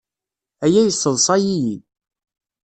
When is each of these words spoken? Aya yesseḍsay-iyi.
Aya 0.65 0.81
yesseḍsay-iyi. 0.83 1.75